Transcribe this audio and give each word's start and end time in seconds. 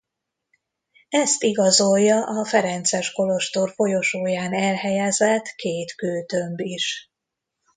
Ezt 1.09 1.43
igazolja 1.43 2.23
a 2.25 2.45
ferences 2.45 3.11
kolostor 3.11 3.71
folyosóján 3.73 4.53
elhelyezett 4.53 5.45
két 5.55 5.95
kőtömb 5.95 6.59
is. 6.59 7.11